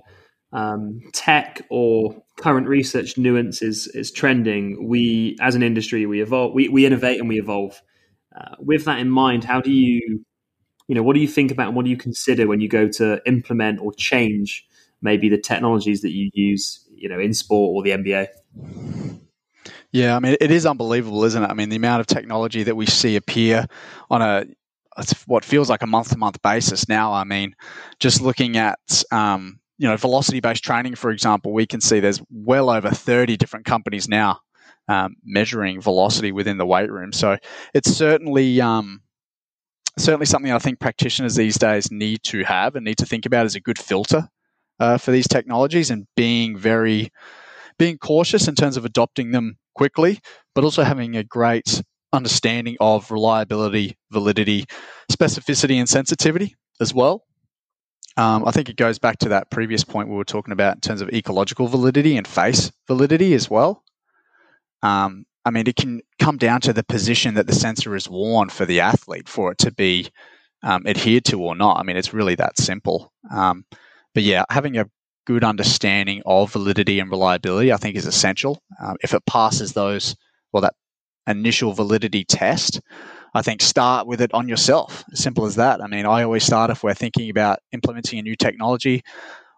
[0.53, 6.53] um, tech or current research nuance is is trending, we as an industry we evolve,
[6.53, 7.81] we, we innovate and we evolve.
[8.35, 10.23] Uh, with that in mind, how do you,
[10.87, 12.87] you know, what do you think about and what do you consider when you go
[12.87, 14.65] to implement or change
[15.01, 18.27] maybe the technologies that you use, you know, in sport or the NBA?
[19.91, 21.49] Yeah, I mean, it is unbelievable, isn't it?
[21.49, 23.67] I mean, the amount of technology that we see appear
[24.09, 24.45] on a
[25.25, 27.13] what feels like a month to month basis now.
[27.13, 27.55] I mean,
[27.99, 32.22] just looking at um, you know velocity based training, for example, we can see there's
[32.30, 34.39] well over 30 different companies now
[34.88, 37.12] um, measuring velocity within the weight room.
[37.12, 37.38] So
[37.74, 39.02] it's certainly um,
[39.98, 43.48] certainly something I think practitioners these days need to have and need to think about
[43.48, 44.30] as a good filter
[44.80, 47.10] uh, for these technologies and being very
[47.80, 50.20] being cautious in terms of adopting them quickly,
[50.54, 51.82] but also having a great
[52.13, 54.65] understanding of reliability, validity,
[55.12, 57.24] specificity, and sensitivity as well.
[58.17, 60.82] Um, I think it goes back to that previous point we were talking about in
[60.82, 63.84] terms of ecological validity and face validity as well.
[64.84, 68.50] Um, I mean, it can come down to the position that the sensor is worn
[68.50, 70.10] for the athlete for it to be
[70.63, 71.80] um, adhered to or not.
[71.80, 73.12] I mean, it's really that simple.
[73.34, 73.65] Um,
[74.13, 74.89] but yeah, having a
[75.26, 78.62] good understanding of validity and reliability, I think, is essential.
[78.82, 80.15] Um, if it passes those,
[80.52, 80.76] well, that
[81.28, 82.82] initial validity test,
[83.34, 85.04] I think start with it on yourself.
[85.13, 85.82] Simple as that.
[85.82, 89.04] I mean, I always start if we're thinking about implementing a new technology,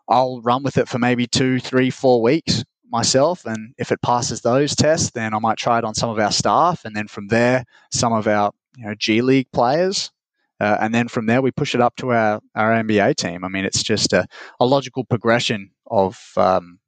[0.07, 3.45] I'll run with it for maybe two, three, four weeks myself.
[3.45, 6.31] And if it passes those tests, then I might try it on some of our
[6.31, 6.85] staff.
[6.85, 10.11] And then from there, some of our you know, G League players.
[10.59, 13.43] Uh, and then from there, we push it up to our, our NBA team.
[13.43, 14.27] I mean, it's just a,
[14.59, 16.79] a logical progression of um,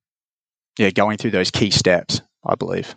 [0.77, 2.95] yeah, going through those key steps, I believe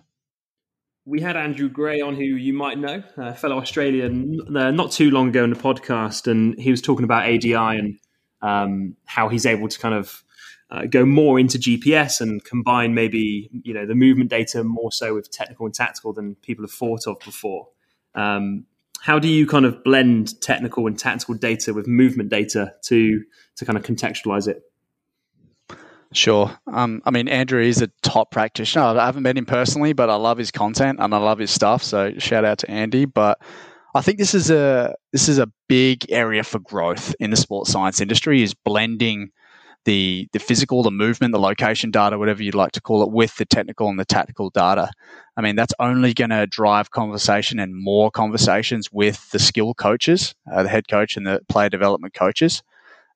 [1.08, 5.10] we had Andrew Gray on, who you might know, a fellow Australian, uh, not too
[5.10, 7.98] long ago in the podcast, and he was talking about ADI and
[8.42, 10.22] um, how he's able to kind of
[10.70, 15.14] uh, go more into GPS and combine maybe you know the movement data more so
[15.14, 17.68] with technical and tactical than people have thought of before.
[18.14, 18.66] Um,
[19.00, 23.24] how do you kind of blend technical and tactical data with movement data to
[23.56, 24.62] to kind of contextualize it?
[26.12, 26.58] Sure.
[26.72, 28.84] Um, I mean, Andrew is a top practitioner.
[28.84, 31.82] I haven't met him personally, but I love his content and I love his stuff.
[31.82, 33.04] So shout out to Andy.
[33.04, 33.38] But
[33.94, 37.70] I think this is a this is a big area for growth in the sports
[37.70, 38.42] science industry.
[38.42, 39.30] Is blending
[39.84, 43.36] the the physical, the movement, the location data, whatever you'd like to call it, with
[43.36, 44.90] the technical and the tactical data.
[45.36, 50.34] I mean, that's only going to drive conversation and more conversations with the skill coaches,
[50.52, 52.62] uh, the head coach and the player development coaches.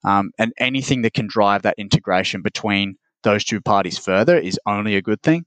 [0.04, 4.96] Um, and anything that can drive that integration between those two parties further is only
[4.96, 5.44] a good thing.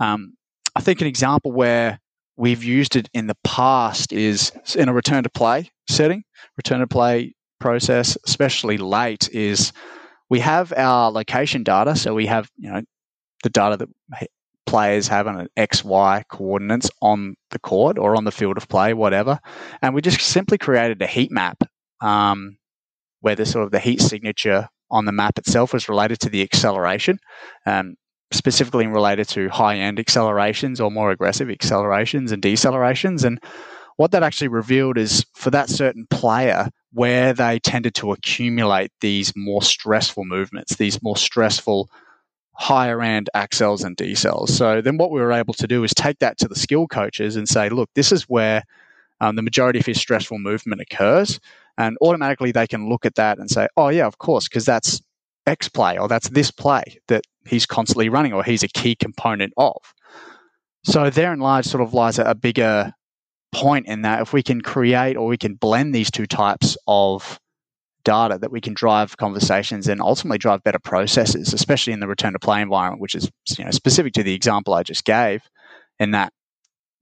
[0.00, 0.34] Um,
[0.74, 2.00] I think an example where
[2.36, 6.24] we've used it in the past is in a return to play setting,
[6.56, 9.72] return to play process, especially late, is
[10.30, 11.94] we have our location data.
[11.94, 12.82] So we have, you know,
[13.42, 14.28] the data that
[14.66, 18.68] players have on an X, Y coordinates on the court or on the field of
[18.68, 19.38] play, whatever.
[19.82, 21.62] And we just simply created a heat map
[22.00, 22.56] um,
[23.24, 26.42] where the sort of the heat signature on the map itself was related to the
[26.42, 27.18] acceleration,
[27.64, 27.94] um,
[28.30, 33.24] specifically related to high end accelerations or more aggressive accelerations and decelerations.
[33.24, 33.42] And
[33.96, 39.32] what that actually revealed is for that certain player, where they tended to accumulate these
[39.34, 41.88] more stressful movements, these more stressful
[42.52, 44.50] higher end accels and decels.
[44.50, 47.36] So then what we were able to do is take that to the skill coaches
[47.36, 48.64] and say, look, this is where
[49.22, 51.40] um, the majority of his stressful movement occurs.
[51.76, 55.00] And automatically they can look at that and say, oh, yeah, of course, because that's
[55.46, 59.52] X play or that's this play that he's constantly running or he's a key component
[59.56, 59.76] of.
[60.84, 62.92] So therein lies sort of lies a bigger
[63.52, 67.38] point in that if we can create or we can blend these two types of
[68.04, 72.34] data that we can drive conversations and ultimately drive better processes, especially in the return
[72.34, 75.42] to play environment, which is you know specific to the example I just gave,
[75.98, 76.32] in that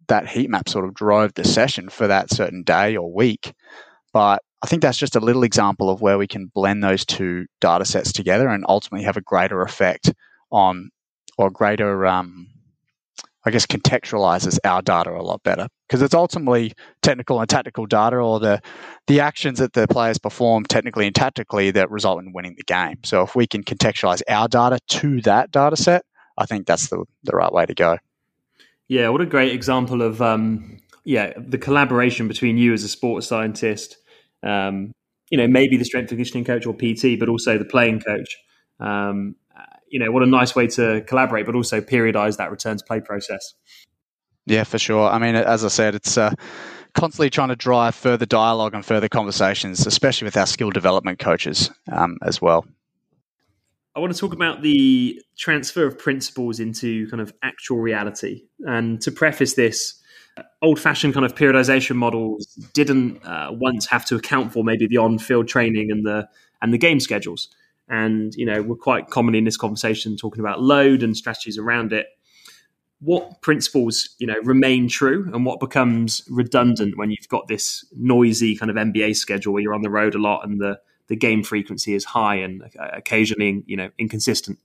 [0.08, 3.52] that heat map sort of drove the session for that certain day or week.
[4.12, 7.46] But I think that's just a little example of where we can blend those two
[7.60, 10.12] data sets together and ultimately have a greater effect
[10.52, 10.90] on,
[11.36, 12.46] or greater, um,
[13.44, 18.16] I guess, contextualizes our data a lot better because it's ultimately technical and tactical data
[18.16, 18.62] or the
[19.08, 22.98] the actions that the players perform technically and tactically that result in winning the game.
[23.04, 26.04] So if we can contextualize our data to that data set,
[26.38, 27.98] I think that's the the right way to go.
[28.86, 33.26] Yeah, what a great example of um, yeah the collaboration between you as a sports
[33.26, 33.96] scientist,
[34.42, 34.92] um,
[35.30, 38.36] you know maybe the strength and conditioning coach or PT, but also the playing coach.
[38.80, 39.36] Um,
[39.88, 43.00] you know what a nice way to collaborate, but also periodize that return to play
[43.00, 43.54] process.
[44.46, 45.08] Yeah, for sure.
[45.08, 46.34] I mean, as I said, it's uh,
[46.94, 51.70] constantly trying to drive further dialogue and further conversations, especially with our skill development coaches
[51.90, 52.66] um, as well.
[53.94, 58.44] I want to talk about the transfer of principles into kind of actual reality.
[58.60, 60.00] And to preface this,
[60.62, 64.96] old fashioned kind of periodization models didn't uh, once have to account for maybe the
[64.96, 66.28] on field training and the
[66.60, 67.48] and the game schedules.
[67.88, 71.92] And you know, we're quite commonly in this conversation talking about load and strategies around
[71.92, 72.06] it.
[73.00, 78.56] What principles, you know, remain true, and what becomes redundant when you've got this noisy
[78.56, 81.42] kind of NBA schedule where you're on the road a lot and the the game
[81.42, 84.58] frequency is high and occasionally, you know, inconsistent.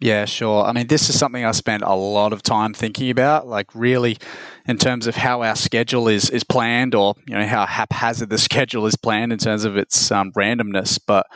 [0.00, 0.64] Yeah, sure.
[0.64, 4.16] I mean, this is something I spent a lot of time thinking about, like really
[4.66, 8.38] in terms of how our schedule is is planned or, you know, how haphazard the
[8.48, 11.00] schedule is planned in terms of its um, randomness.
[11.04, 11.26] But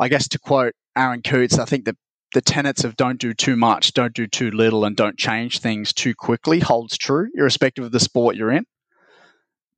[0.00, 1.96] I guess to quote Aaron Coutts, I think that
[2.34, 5.92] the tenets of don't do too much, don't do too little, and don't change things
[5.92, 8.64] too quickly holds true, irrespective of the sport you're in.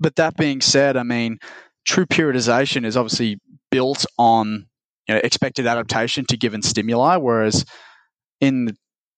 [0.01, 1.39] But that being said, I mean,
[1.85, 3.39] true periodization is obviously
[3.71, 4.67] built on
[5.09, 7.67] you know, expected adaptation to given stimuli, whereas
[8.41, 8.77] in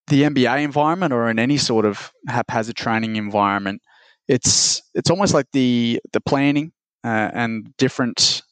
[0.08, 3.82] the NBA environment or in any sort of haphazard training environment,
[4.28, 6.72] it's it's almost like the the planning
[7.04, 8.42] uh, and different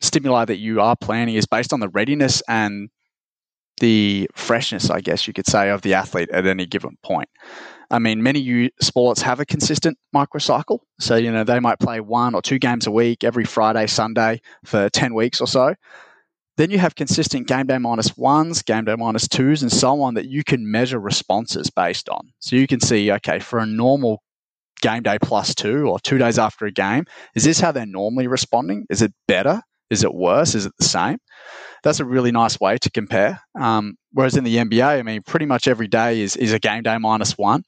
[0.00, 2.90] stimuli that you are planning is based on the readiness and
[3.80, 7.28] the freshness, I guess you could say, of the athlete at any given point.
[7.90, 10.80] I mean, many sports have a consistent microcycle.
[10.98, 14.40] So, you know, they might play one or two games a week every Friday, Sunday
[14.64, 15.74] for 10 weeks or so.
[16.56, 20.14] Then you have consistent game day minus ones, game day minus twos, and so on
[20.14, 22.32] that you can measure responses based on.
[22.38, 24.22] So you can see, okay, for a normal
[24.80, 28.26] game day plus two or two days after a game, is this how they're normally
[28.26, 28.86] responding?
[28.88, 29.60] Is it better?
[29.90, 30.54] Is it worse?
[30.54, 31.18] Is it the same?
[31.82, 33.40] That's a really nice way to compare.
[33.58, 36.82] Um, whereas in the NBA, I mean, pretty much every day is, is a game
[36.82, 37.62] day minus one.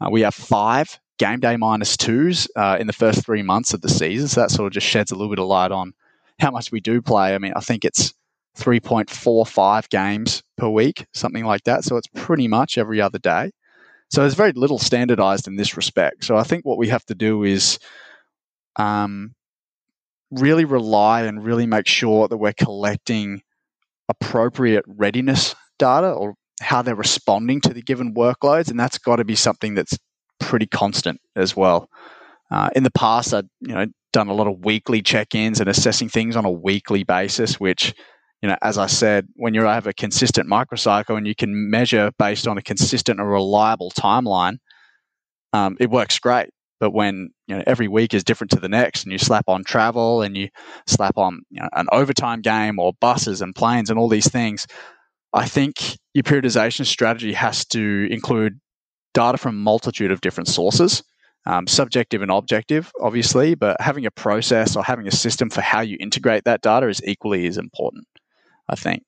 [0.00, 3.82] Uh, we have five game day minus twos uh, in the first three months of
[3.82, 4.28] the season.
[4.28, 5.92] So that sort of just sheds a little bit of light on
[6.40, 7.34] how much we do play.
[7.34, 8.14] I mean, I think it's
[8.58, 11.84] 3.45 games per week, something like that.
[11.84, 13.50] So it's pretty much every other day.
[14.10, 16.24] So there's very little standardized in this respect.
[16.24, 17.78] So I think what we have to do is
[18.76, 19.34] um,
[20.30, 23.42] really rely and really make sure that we're collecting
[24.08, 29.24] appropriate readiness data or how they're responding to the given workloads, and that's got to
[29.24, 29.96] be something that's
[30.38, 31.88] pretty constant as well.
[32.50, 36.08] Uh, in the past, I've you know done a lot of weekly check-ins and assessing
[36.08, 37.94] things on a weekly basis, which
[38.42, 42.10] you know, as I said, when you have a consistent microcycle and you can measure
[42.18, 44.58] based on a consistent and reliable timeline,
[45.52, 46.50] um, it works great.
[46.78, 49.64] But when you know every week is different to the next, and you slap on
[49.64, 50.48] travel and you
[50.86, 54.66] slap on you know, an overtime game or buses and planes and all these things,
[55.34, 58.58] I think your periodization strategy has to include
[59.12, 61.02] data from a multitude of different sources,
[61.46, 65.80] um, subjective and objective, obviously, but having a process or having a system for how
[65.80, 68.06] you integrate that data is equally as important,
[68.70, 69.02] I think.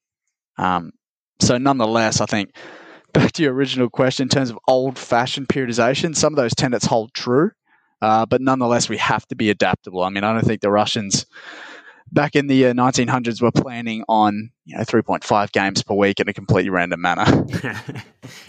[0.58, 0.92] Um,
[1.40, 2.54] so, nonetheless, I think
[3.12, 6.84] back to your original question in terms of old fashioned periodization, some of those tenets
[6.84, 7.52] hold true,
[8.00, 10.02] uh, but nonetheless, we have to be adaptable.
[10.02, 11.26] I mean, I don't think the Russians
[12.10, 16.28] back in the uh, 1900s were planning on you know 3.5 games per week in
[16.28, 17.24] a completely random manner.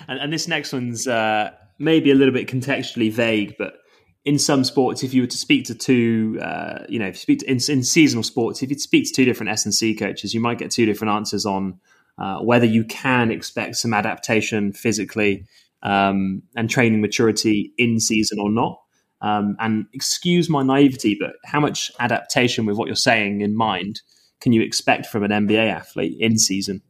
[0.07, 3.75] and, and, this next one's uh, maybe a little bit contextually vague, but
[4.25, 7.19] in some sports, if you were to speak to two, uh, you know, if you
[7.19, 9.93] speak to, in, in, seasonal sports, if you speak to two different S and C
[9.93, 11.79] coaches, you might get two different answers on
[12.17, 15.45] uh, whether you can expect some adaptation physically
[15.81, 18.79] um, and training maturity in season or not.
[19.21, 24.01] Um, and excuse my naivety, but how much adaptation with what you're saying in mind
[24.41, 26.81] can you expect from an NBA athlete in season?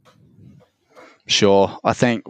[1.27, 2.23] Sure, I think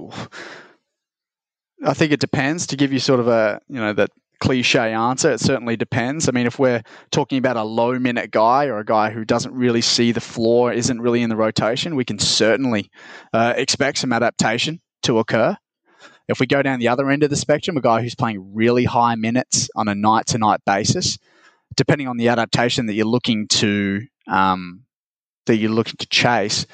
[1.85, 2.67] I think it depends.
[2.67, 4.11] To give you sort of a you know that
[4.43, 6.27] cliche answer, it certainly depends.
[6.27, 9.53] I mean, if we're talking about a low minute guy or a guy who doesn't
[9.53, 12.91] really see the floor, isn't really in the rotation, we can certainly
[13.31, 15.55] uh, expect some adaptation to occur.
[16.27, 18.83] If we go down the other end of the spectrum, a guy who's playing really
[18.83, 21.17] high minutes on a night to night basis,
[21.77, 24.83] depending on the adaptation that you're looking to um,
[25.45, 26.65] that you're looking to chase,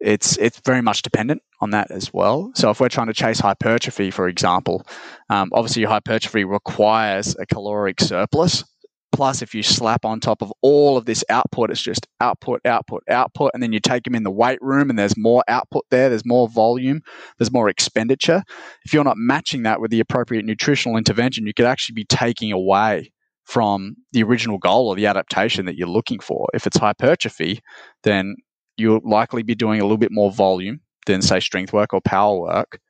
[0.00, 2.50] it's it's very much dependent on that as well.
[2.54, 4.86] So if we're trying to chase hypertrophy, for example,
[5.28, 8.64] um, obviously hypertrophy requires a caloric surplus
[9.12, 13.02] plus if you slap on top of all of this output, it's just output, output,
[13.10, 16.08] output, and then you take them in the weight room and there's more output there,
[16.08, 17.02] there's more volume,
[17.38, 18.42] there's more expenditure.
[18.84, 22.52] If you're not matching that with the appropriate nutritional intervention, you could actually be taking
[22.52, 23.12] away
[23.44, 26.48] from the original goal or the adaptation that you're looking for.
[26.54, 27.60] If it's hypertrophy,
[28.04, 28.36] then
[28.80, 32.38] you'll likely be doing a little bit more volume than, say, strength work or power
[32.38, 32.80] work.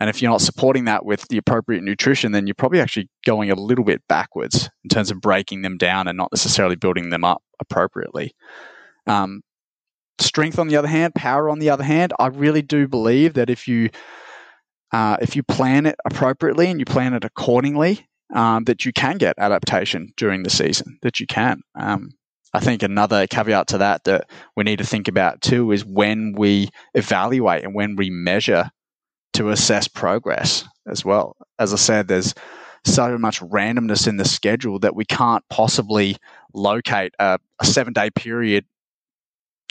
[0.00, 3.50] And if you're not supporting that with the appropriate nutrition, then you're probably actually going
[3.50, 7.22] a little bit backwards in terms of breaking them down and not necessarily building them
[7.22, 8.34] up appropriately.
[9.06, 9.42] Um,
[10.18, 13.50] strength, on the other hand, power, on the other hand, I really do believe that
[13.50, 13.90] if you
[14.92, 19.18] uh, if you plan it appropriately and you plan it accordingly, um, that you can
[19.18, 20.98] get adaptation during the season.
[21.02, 21.60] That you can.
[21.78, 22.10] Um,
[22.52, 26.34] I think another caveat to that that we need to think about too is when
[26.36, 28.70] we evaluate and when we measure
[29.34, 31.36] to assess progress as well.
[31.58, 32.34] As I said, there's
[32.84, 36.16] so much randomness in the schedule that we can't possibly
[36.54, 38.64] locate a, a seven day period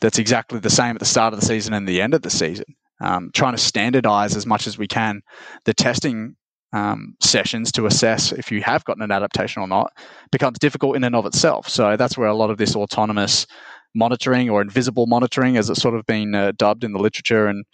[0.02, 2.30] that's exactly the same at the start of the season and the end of the
[2.30, 2.66] season.
[3.02, 5.22] Um, trying to standardize as much as we can
[5.66, 6.36] the testing
[6.74, 9.92] um, sessions to assess if you have gotten an adaptation or not
[10.32, 11.68] becomes difficult in and of itself.
[11.68, 13.48] So that's where a lot of this autonomous
[13.96, 17.66] monitoring or invisible monitoring, as it's sort of been uh, dubbed in the literature and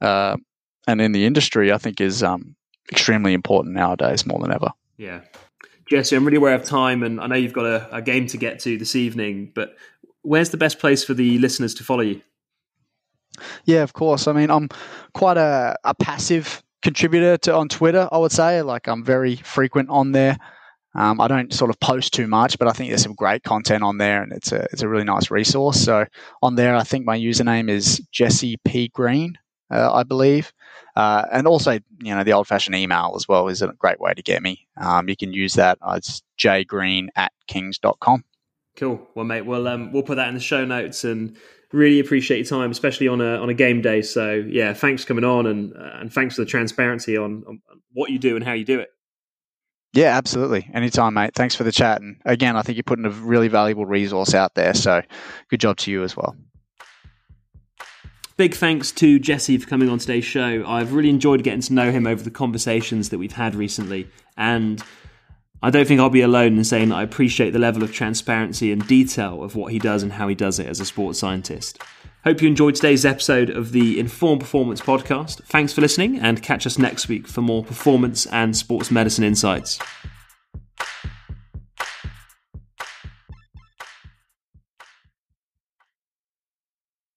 [0.00, 0.36] uh,
[0.86, 2.54] and in the industry, I think is um,
[2.90, 4.70] extremely important nowadays more than ever.
[4.96, 5.20] Yeah.
[5.90, 8.36] Jesse, I'm really aware of time, and I know you've got a, a game to
[8.36, 9.74] get to this evening, but
[10.22, 12.20] where's the best place for the listeners to follow you?
[13.64, 14.28] Yeah, of course.
[14.28, 14.68] I mean, I'm
[15.14, 18.08] quite a, a passive contributor to on Twitter.
[18.10, 20.38] I would say, like, I'm very frequent on there.
[20.94, 23.84] Um, I don't sort of post too much, but I think there's some great content
[23.84, 25.80] on there, and it's a it's a really nice resource.
[25.80, 26.06] So
[26.42, 29.38] on there, I think my username is Jesse P Green,
[29.70, 30.52] uh, I believe.
[30.96, 31.72] Uh, and also,
[32.02, 34.66] you know, the old fashioned email as well is a great way to get me.
[34.76, 35.78] Um, you can use that.
[35.80, 38.24] Uh, it's jgreen at kings.com.
[38.74, 39.08] Cool.
[39.14, 41.36] Well, mate, we'll, um, we'll put that in the show notes and
[41.72, 44.02] really appreciate your time, especially on a, on a game day.
[44.02, 47.60] So, yeah, thanks for coming on and, uh, and thanks for the transparency on, on
[47.92, 48.90] what you do and how you do it.
[49.94, 50.68] Yeah, absolutely.
[50.74, 51.34] Anytime, mate.
[51.34, 52.00] Thanks for the chat.
[52.02, 54.74] And again, I think you're putting a really valuable resource out there.
[54.74, 55.02] So
[55.48, 56.36] good job to you as well.
[58.36, 60.62] Big thanks to Jesse for coming on today's show.
[60.64, 64.08] I've really enjoyed getting to know him over the conversations that we've had recently.
[64.36, 64.80] And
[65.62, 68.70] I don't think I'll be alone in saying that I appreciate the level of transparency
[68.70, 71.82] and detail of what he does and how he does it as a sports scientist.
[72.24, 75.42] Hope you enjoyed today's episode of the Informed Performance podcast.
[75.44, 79.78] Thanks for listening and catch us next week for more performance and sports medicine insights.